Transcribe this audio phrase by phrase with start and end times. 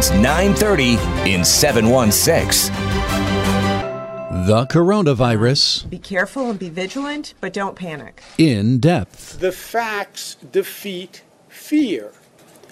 [0.00, 2.72] It's 9:30 in 716.
[4.46, 5.90] The coronavirus.
[5.90, 8.22] Be careful and be vigilant, but don't panic.
[8.38, 9.38] In depth.
[9.40, 12.12] The facts defeat fear.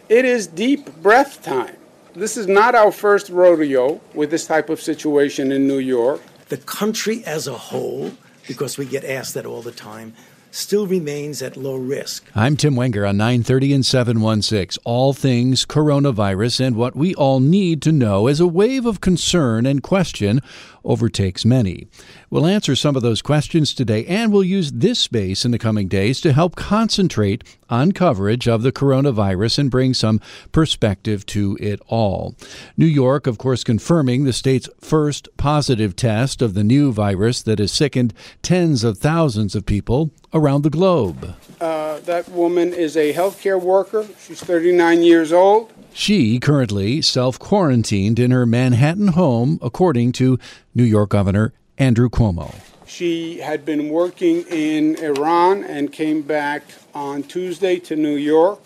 [0.08, 1.76] It is deep breath time.
[2.14, 6.22] This is not our first rodeo with this type of situation in New York.
[6.48, 8.12] The country as a whole,
[8.46, 10.14] because we get asked that all the time,
[10.58, 12.28] still remains at low risk.
[12.34, 14.82] I'm Tim Wenger on 930 and 716.
[14.84, 19.66] All things coronavirus and what we all need to know as a wave of concern
[19.66, 20.40] and question
[20.84, 21.86] overtakes many.
[22.30, 25.86] We'll answer some of those questions today, and we'll use this space in the coming
[25.86, 31.80] days to help concentrate on coverage of the coronavirus and bring some perspective to it
[31.86, 32.34] all.
[32.76, 37.58] New York, of course, confirming the state's first positive test of the new virus that
[37.58, 41.34] has sickened tens of thousands of people around the globe.
[41.60, 44.06] Uh, that woman is a healthcare worker.
[44.20, 45.72] She's 39 years old.
[45.92, 50.38] She currently self quarantined in her Manhattan home, according to
[50.74, 52.54] New York Governor Andrew Cuomo.
[52.86, 56.62] She had been working in Iran and came back
[56.94, 58.60] on Tuesday to New York.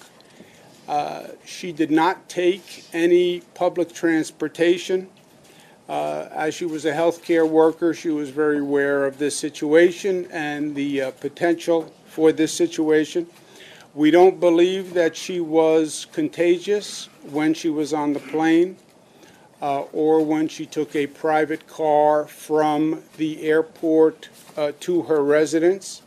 [0.87, 5.09] Uh, she did not take any public transportation.
[5.93, 10.75] Uh, as she was a healthcare worker, she was very aware of this situation and
[10.75, 13.27] the uh, potential for this situation.
[13.95, 18.79] We don't believe that she was contagious when she was on the plane
[19.61, 26.01] uh, or when she took a private car from the airport uh, to her residence.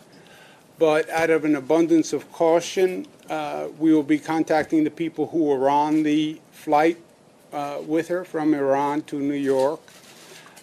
[0.80, 5.44] But out of an abundance of caution, uh, we will be contacting the people who
[5.44, 6.98] were on the flight
[7.88, 9.82] with her from Iran to New York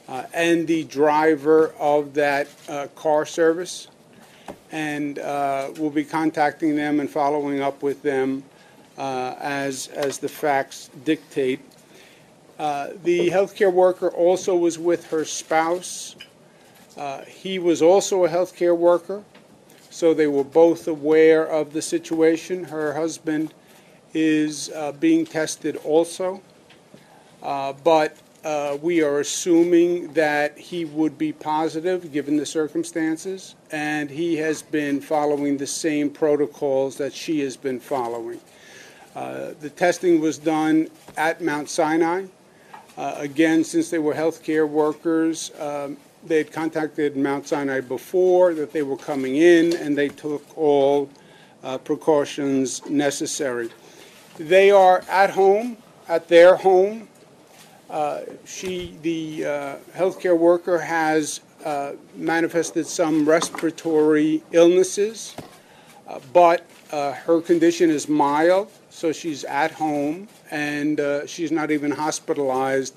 [0.08, 3.88] uh, and the driver of that uh, car service
[4.72, 8.42] and uh, we'll be contacting them and following up with them
[8.98, 11.60] uh, as, as the facts dictate.
[12.58, 16.16] Uh, the healthcare worker also was with her spouse.
[16.96, 19.22] Uh, he was also a healthcare worker,
[19.90, 22.64] so they were both aware of the situation.
[22.64, 23.52] Her husband
[24.14, 26.42] is uh, being tested also,
[27.42, 34.10] uh, but uh, we are assuming that he would be positive given the circumstances, and
[34.10, 38.40] he has been following the same protocols that she has been following.
[39.14, 42.24] Uh, the testing was done at Mount Sinai.
[42.96, 48.72] Uh, again, since they were healthcare workers, um, they had contacted Mount Sinai before that
[48.72, 51.10] they were coming in, and they took all
[51.62, 53.70] uh, precautions necessary.
[54.38, 55.76] They are at home,
[56.08, 57.08] at their home.
[57.92, 65.36] Uh, she, the uh, healthcare worker, has uh, manifested some respiratory illnesses,
[66.08, 71.70] uh, but uh, her condition is mild, so she's at home and uh, she's not
[71.70, 72.96] even hospitalized,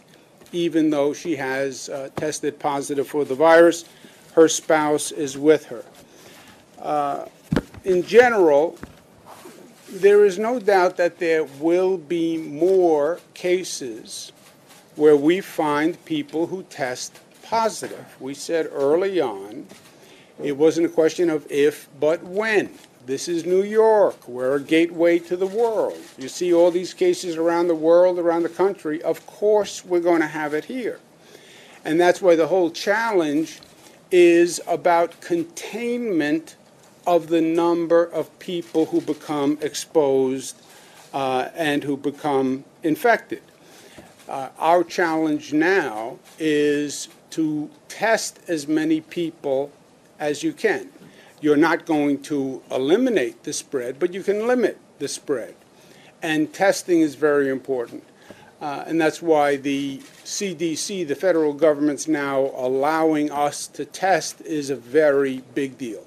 [0.53, 3.83] even though she has tested positive for the virus.
[4.33, 5.83] Her spouse is with her.
[7.83, 8.77] in general,
[9.89, 14.31] there is no doubt that there will be more cases
[14.95, 18.15] where we find people who test positive.
[18.19, 19.67] We said early on
[20.43, 22.71] it wasn't a question of if, but when.
[23.05, 24.27] This is New York.
[24.27, 25.97] We're a gateway to the world.
[26.17, 29.01] You see all these cases around the world, around the country.
[29.03, 30.99] Of course, we're going to have it here.
[31.85, 33.59] And that's why the whole challenge
[34.09, 36.55] is about containment
[37.05, 40.59] of the number of people who become exposed
[41.13, 43.41] uh, and who become infected.
[44.27, 49.71] Uh, our challenge now is to test as many people
[50.19, 50.89] as you can.
[51.41, 55.53] You're not going to eliminate the spread, but you can limit the spread.
[56.23, 58.03] And testing is very important.
[58.61, 64.71] Uh, and that's why the CDC, the federal government's now allowing us to test, is
[64.71, 66.03] a very big deal.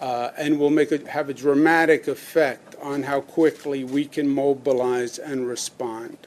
[0.00, 5.18] Uh, and will make it have a dramatic effect on how quickly we can mobilize
[5.18, 6.18] and respond.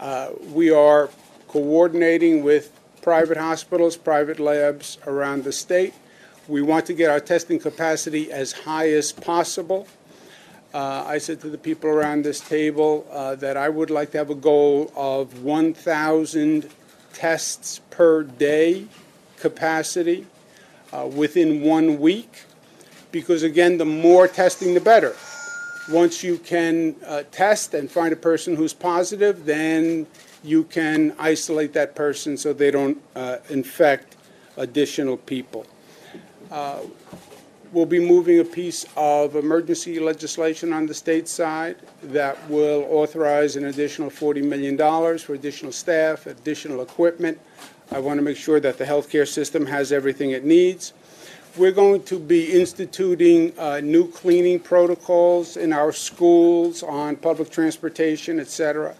[0.00, 1.10] Uh, we are
[1.46, 5.92] coordinating with private hospitals, private labs around the state.
[6.48, 9.86] We want to get our testing capacity as high as possible.
[10.72, 14.18] Uh, I said to the people around this table uh, that I would like to
[14.18, 16.70] have a goal of 1,000
[17.12, 18.86] tests per day
[19.36, 20.26] capacity
[20.94, 22.44] uh, within one week,
[23.12, 25.14] because again, the more testing, the better.
[25.90, 30.06] Once you can uh, test and find a person who's positive, then
[30.44, 34.16] you can isolate that person so they don't uh, infect
[34.56, 35.66] additional people.
[36.50, 36.80] Uh,
[37.72, 43.56] we'll be moving a piece of emergency legislation on the state side that will authorize
[43.56, 44.76] an additional $40 million
[45.18, 47.38] for additional staff, additional equipment.
[47.92, 50.92] I want to make sure that the healthcare system has everything it needs.
[51.56, 58.38] We're going to be instituting uh, new cleaning protocols in our schools on public transportation,
[58.38, 58.94] et cetera.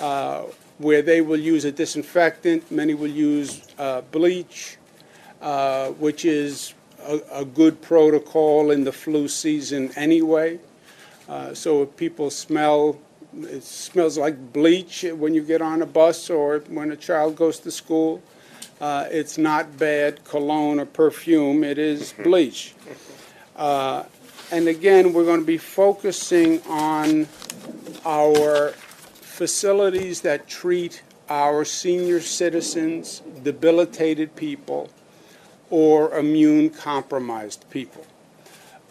[0.00, 0.44] Uh,
[0.78, 2.70] where they will use a disinfectant.
[2.70, 4.78] Many will use uh, bleach,
[5.40, 10.58] uh, which is a, a, good protocol in the flu season anyway.
[11.28, 12.98] Uh, so if people smell,
[13.42, 17.58] it smells like bleach when you get on a bus or when a child goes
[17.60, 18.22] to school.
[18.80, 22.74] Uh, it's not bad cologne or perfume, it is bleach.
[23.56, 24.04] Uh,
[24.50, 27.26] and again, we're going to be focusing on
[28.04, 34.90] our facilities that treat our senior citizens, debilitated people,
[35.70, 38.06] or immune compromised people.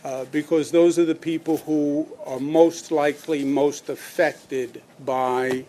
[0.04, 5.66] Uh, because those are the people who are most likely most affected by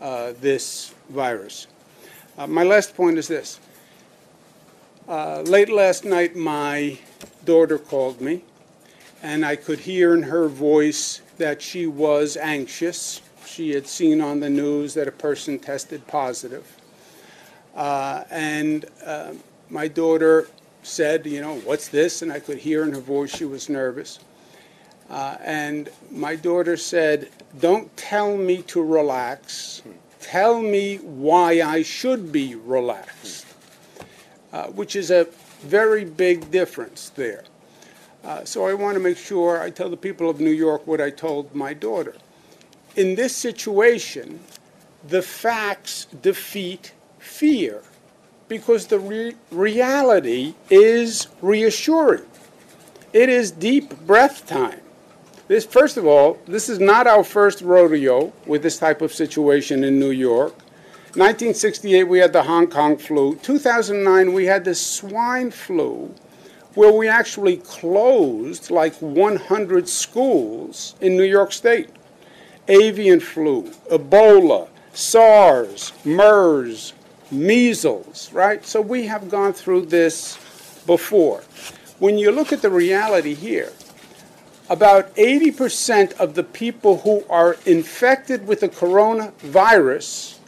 [0.00, 1.68] uh, this virus.
[2.38, 3.58] Uh, my last point is this.
[5.08, 6.98] Uh, late last night, my
[7.44, 8.42] daughter called me,
[9.22, 14.40] and I could hear in her voice that she was anxious she had seen on
[14.40, 16.66] the news that a person tested positive.
[17.74, 19.32] Uh, and uh,
[19.70, 20.48] my daughter
[20.82, 22.22] said, You know, what's this?
[22.22, 24.18] And I could hear in her voice she was nervous.
[25.08, 27.30] Uh, and my daughter said,
[27.60, 29.82] Don't tell me to relax.
[30.20, 33.46] Tell me why I should be relaxed,
[34.52, 35.26] uh, which is a
[35.60, 37.44] very big difference there.
[38.24, 41.00] Uh, so I want to make sure I tell the people of New York what
[41.00, 42.14] I told my daughter
[42.96, 44.40] in this situation,
[45.06, 47.82] the facts defeat fear
[48.48, 52.26] because the re- reality is reassuring.
[53.12, 54.80] It is deep breath time.
[55.48, 59.84] This, first of all, this is not our first rodeo with this type of situation
[59.84, 60.52] in New York.
[61.14, 63.36] 1968, we had the Hong Kong flu.
[63.36, 66.12] 2009, we had the swine flu,
[66.74, 71.90] where we actually closed like 100 schools in New York State
[72.68, 76.94] avian flu, Ebola, SARS, MERS,
[77.30, 78.64] measles, right?
[78.64, 80.36] So we have gone through this
[80.86, 81.42] before.
[81.98, 83.72] When you look at the reality here,
[84.68, 90.38] about 80% of the people who are infected with the coronavirus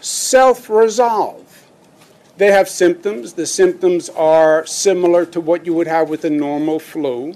[0.00, 1.66] self resolve.
[2.38, 3.34] They have symptoms.
[3.34, 7.34] The symptoms are similar to what you would have with a normal flu.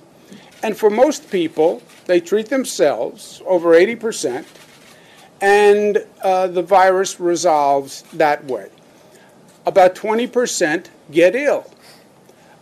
[0.62, 4.44] And for most people, they treat themselves, over 80%,
[5.40, 8.70] and uh, the virus resolves that way.
[9.66, 11.70] About 20% get ill.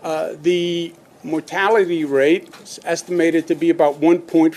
[0.02, 0.92] Uh, the
[1.24, 4.54] mortality rate is estimated to be about 1.4%.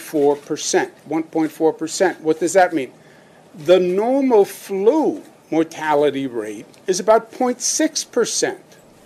[1.09, 2.19] 1.4%.
[2.19, 2.91] What does that mean?
[3.55, 8.57] The normal flu mortality rate is about 0.6%.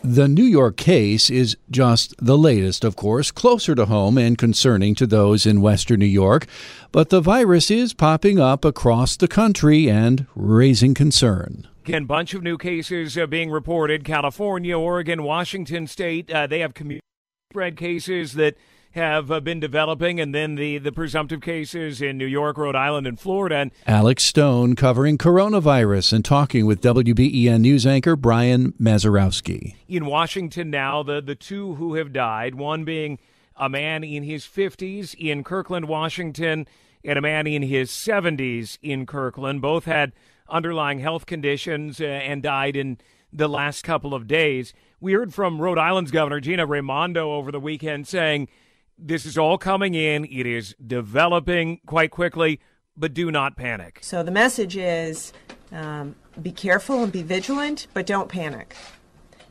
[0.03, 4.96] The New York case is just the latest, of course, closer to home and concerning
[4.96, 6.48] to those in Western New York,
[6.91, 11.68] but the virus is popping up across the country and raising concern.
[11.86, 14.03] Again, bunch of new cases uh, being reported.
[14.03, 17.01] California, Oregon, Washington State, uh, they have community
[17.51, 18.55] spread cases that
[18.91, 23.05] have uh, been developing, and then the, the presumptive cases in New York, Rhode Island,
[23.05, 23.55] and Florida.
[23.55, 29.75] And Alex Stone covering coronavirus and talking with WBEN news anchor Brian Mazurowski.
[29.89, 33.20] In Washington now, the, the two who have died, one being
[33.58, 36.67] a man in his 50s in Kirkland, Washington,
[37.03, 39.62] and a man in his 70s in Kirkland.
[39.62, 40.13] Both had
[40.48, 42.98] underlying health conditions uh, and died in
[43.33, 44.73] the last couple of days.
[45.00, 48.47] We heard from Rhode Island's Governor Gina Raimondo over the weekend saying
[48.97, 50.25] this is all coming in.
[50.25, 52.59] It is developing quite quickly,
[52.95, 54.00] but do not panic.
[54.01, 55.33] So the message is
[55.71, 58.75] um, be careful and be vigilant, but don't panic.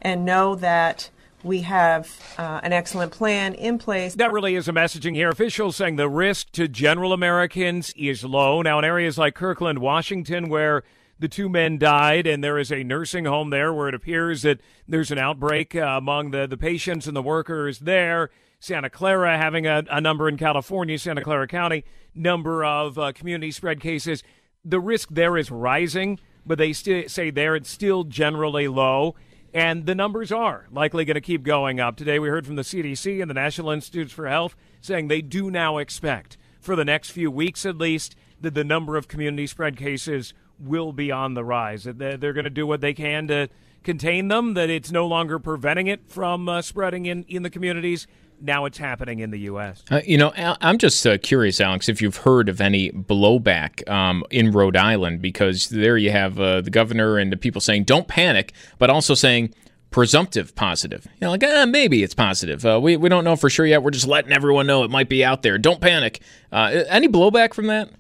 [0.03, 1.11] And know that
[1.43, 4.15] we have uh, an excellent plan in place.
[4.15, 5.31] That really is a messaging here.
[5.31, 8.63] Officials saying the risk to general Americans is low.
[8.63, 10.83] Now, in areas like Kirkland, Washington, where
[11.21, 14.59] the two men died, and there is a nursing home there where it appears that
[14.89, 18.31] there's an outbreak uh, among the, the patients and the workers there.
[18.59, 21.85] Santa Clara having a, a number in California, Santa Clara County,
[22.15, 24.23] number of uh, community spread cases.
[24.65, 29.15] The risk there is rising, but they still say there it's still generally low.
[29.53, 31.97] And the numbers are likely going to keep going up.
[31.97, 35.51] Today, we heard from the CDC and the National Institutes for Health saying they do
[35.51, 39.77] now expect, for the next few weeks at least, that the number of community spread
[39.77, 41.85] cases will be on the rise.
[41.85, 43.49] They're going to do what they can to
[43.83, 48.07] contain them, that it's no longer preventing it from uh, spreading in, in the communities.
[48.43, 49.85] Now it's happening in the U.S.
[49.91, 54.25] Uh, you know, I'm just uh, curious, Alex, if you've heard of any blowback um,
[54.31, 58.09] in Rhode Island, because there you have uh, the governor and the people saying, don't
[58.09, 59.55] panic, but also saying,
[59.91, 61.07] presumptive positive.
[61.21, 62.65] You know, like, ah, maybe it's positive.
[62.65, 63.83] Uh, we, we don't know for sure yet.
[63.83, 65.59] We're just letting everyone know it might be out there.
[65.59, 66.21] Don't panic.
[66.51, 67.91] Uh, any blowback from that?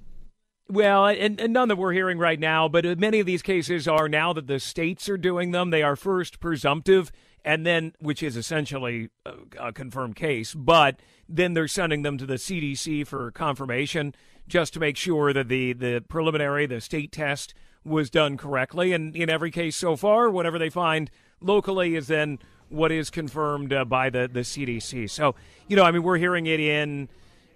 [0.71, 4.09] Well, and, and, none that we're hearing right now, but many of these cases are
[4.09, 5.71] now that the states are doing them.
[5.71, 7.11] They are first presumptive,
[7.45, 12.27] and then, which is essentially a, a confirmed case, but then they're sending them to
[12.27, 14.15] the CDC for confirmation
[14.47, 17.53] just to make sure that the, the preliminary, the state test
[17.85, 18.93] was done correctly.
[18.93, 21.11] And in every case so far, whatever they find
[21.41, 25.11] locally is then what is confirmed uh, by the, the CDC.
[25.11, 25.35] So,
[25.67, 27.09] you know, I mean, we're hearing it in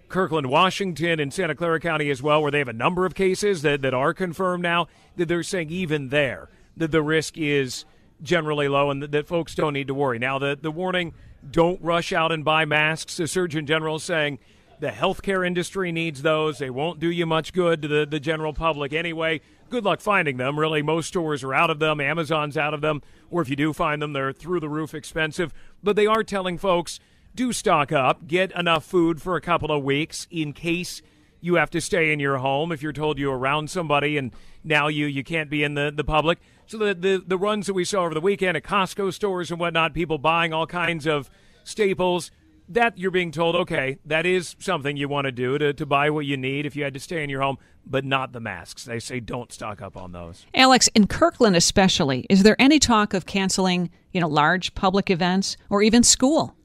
[0.09, 3.61] Kirkland, Washington, and Santa Clara County as well, where they have a number of cases
[3.63, 7.85] that, that are confirmed now, that they're saying even there that the risk is
[8.21, 10.19] generally low and that, that folks don't need to worry.
[10.19, 11.13] Now, the, the warning
[11.49, 13.17] don't rush out and buy masks.
[13.17, 14.39] The Surgeon General is saying
[14.79, 16.57] the healthcare industry needs those.
[16.57, 19.41] They won't do you much good to the, the general public anyway.
[19.69, 20.59] Good luck finding them.
[20.59, 21.99] Really, most stores are out of them.
[21.99, 23.01] Amazon's out of them.
[23.31, 25.53] Or if you do find them, they're through the roof expensive.
[25.83, 26.99] But they are telling folks
[27.35, 31.01] do stock up, get enough food for a couple of weeks in case
[31.41, 34.31] you have to stay in your home if you're told you're around somebody and
[34.63, 36.39] now you, you can't be in the, the public.
[36.65, 39.59] So the, the, the runs that we saw over the weekend at Costco stores and
[39.59, 41.29] whatnot, people buying all kinds of
[41.63, 42.31] staples,
[42.67, 46.09] that you're being told, okay, that is something you want to do to, to buy
[46.09, 48.83] what you need if you had to stay in your home, but not the masks.
[48.85, 50.47] They say don't stock up on those.
[50.55, 55.57] Alex, in Kirkland especially, is there any talk of canceling, you know, large public events
[55.69, 56.55] or even school?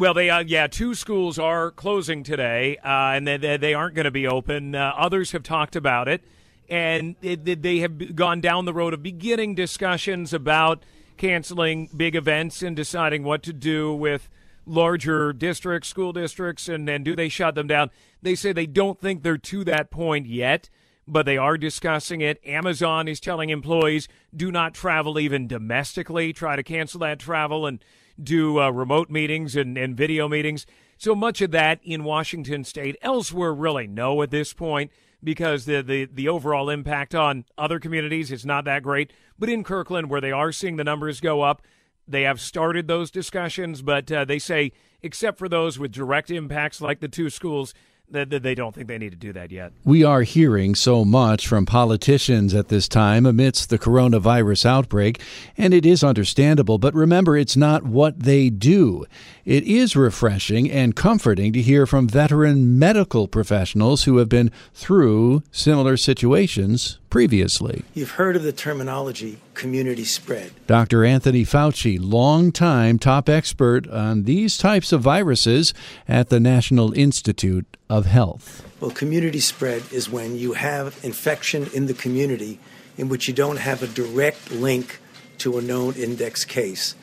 [0.00, 4.06] Well, they uh, yeah, two schools are closing today, uh, and they, they aren't going
[4.06, 4.74] to be open.
[4.74, 6.22] Uh, others have talked about it,
[6.70, 10.84] and they have gone down the road of beginning discussions about
[11.18, 14.30] canceling big events and deciding what to do with
[14.64, 17.90] larger districts, school districts, and, and do they shut them down?
[18.22, 20.70] They say they don't think they're to that point yet,
[21.06, 22.40] but they are discussing it.
[22.46, 27.84] Amazon is telling employees do not travel even domestically, try to cancel that travel and
[28.22, 30.66] do uh, remote meetings and, and video meetings.
[30.98, 32.96] So much of that in Washington state.
[33.02, 34.90] Elsewhere, really, no at this point
[35.22, 39.12] because the, the, the overall impact on other communities is not that great.
[39.38, 41.62] But in Kirkland, where they are seeing the numbers go up,
[42.06, 44.72] they have started those discussions, but uh, they say,
[45.02, 47.72] except for those with direct impacts like the two schools,
[48.10, 49.72] they don't think they need to do that yet.
[49.84, 55.20] We are hearing so much from politicians at this time amidst the coronavirus outbreak,
[55.56, 56.78] and it is understandable.
[56.78, 59.06] But remember, it's not what they do.
[59.44, 65.42] It is refreshing and comforting to hear from veteran medical professionals who have been through
[65.50, 67.84] similar situations previously.
[67.92, 70.52] You've heard of the terminology community spread.
[70.66, 71.04] Dr.
[71.04, 75.74] Anthony Fauci, longtime top expert on these types of viruses
[76.08, 78.64] at the National Institute of Health.
[78.80, 82.58] Well, community spread is when you have infection in the community
[82.96, 85.00] in which you don't have a direct link
[85.38, 86.94] to a known index case.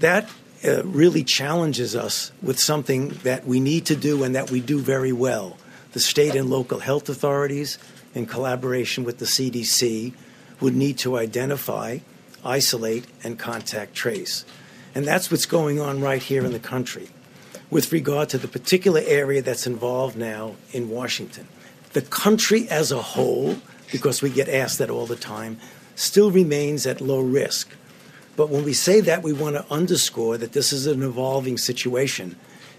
[0.00, 0.28] That
[0.66, 4.80] uh, really challenges us with something that we need to do and that we do
[4.80, 5.56] very well.
[5.92, 7.78] The state and local health authorities,
[8.16, 10.14] in collaboration with the CDC,
[10.60, 11.98] would need to identify,
[12.42, 14.46] isolate, and contact trace.
[14.94, 17.10] And that's what's going on right here in the country
[17.70, 21.46] with regard to the particular area that's involved now in Washington.
[21.92, 23.56] The country as a whole,
[23.92, 25.58] because we get asked that all the time,
[25.94, 27.68] still remains at low risk.
[28.34, 32.36] But when we say that, we want to underscore that this is an evolving situation.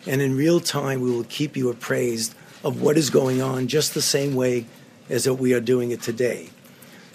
[0.08, 3.94] And in real time, we will keep you appraised of what is going on just
[3.94, 4.66] the same way
[5.10, 6.50] as we are doing it today.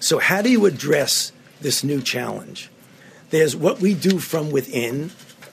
[0.00, 2.70] So, how do you address this new challenge?
[3.30, 5.10] There's what we do from within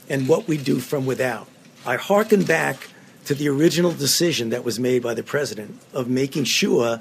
[0.09, 1.47] and what we do from without.
[1.85, 2.89] I hearken back
[3.25, 6.99] to the original decision that was made by the president of making sure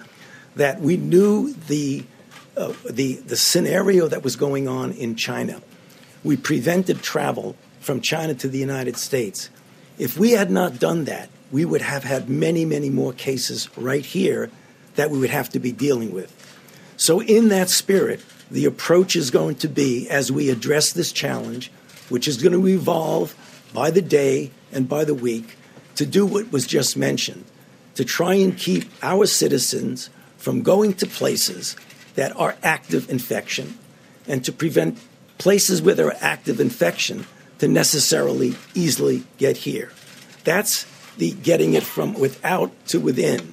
[0.57, 2.05] that we knew the,
[2.57, 5.63] uh, the, the scenario that was going on in China.
[6.23, 9.51] We prevented travel from China to the United States.
[9.99, 14.05] If we had not done that, we would have had many, many more cases right
[14.05, 14.51] here
[14.99, 16.35] that we would have to be dealing with.
[16.97, 21.71] So, in that spirit, the approach is going to be as we address this challenge,
[22.09, 23.37] which is going to evolve
[23.73, 25.57] by the day and by the week,
[25.95, 27.45] to do what was just mentioned
[27.95, 31.75] to try and keep our citizens from going to places
[32.15, 33.77] that are active infection
[34.29, 34.99] and to prevent
[35.39, 37.27] places where there are active infection
[37.59, 39.91] to necessarily easily get here.
[40.45, 40.87] That's
[41.17, 43.53] the getting it from without to within.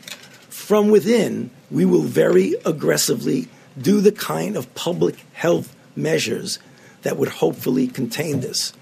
[0.65, 6.57] From within, we will very aggressively do the kind of public health measures
[7.03, 8.73] that would hopefully contain this.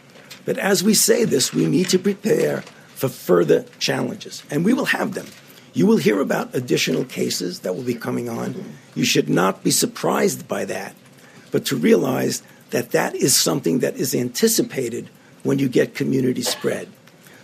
[0.45, 2.61] But as we say this, we need to prepare
[2.95, 5.25] for further challenges, and we will have them.
[5.73, 8.55] You will hear about additional cases that will be coming on.
[8.95, 10.95] You should not be surprised by that,
[11.51, 15.09] but to realize that that is something that is anticipated
[15.43, 16.87] when you get community spread.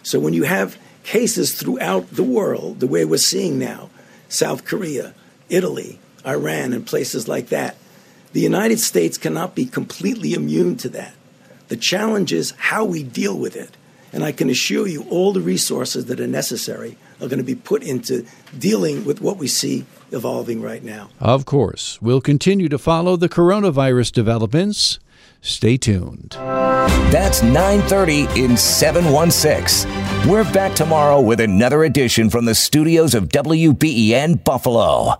[0.01, 3.89] So when you have cases throughout the world, the way we're seeing now,
[4.29, 5.13] South Korea,
[5.49, 7.75] Italy, Iran, and places like that,
[8.31, 11.13] the United States cannot be completely immune to that.
[11.67, 13.75] The challenge is how we deal with it.
[14.11, 17.55] And I can assure you, all the resources that are necessary are going to be
[17.55, 18.25] put into
[18.57, 21.09] dealing with what we see evolving right now.
[21.19, 24.99] Of course, we'll continue to follow the coronavirus developments.
[25.41, 26.35] Stay tuned.
[27.11, 29.89] That's 9:30 in 716.
[30.29, 35.19] We're back tomorrow with another edition from the studios of WBEN Buffalo.